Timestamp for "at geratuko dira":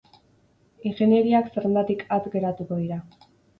2.19-3.01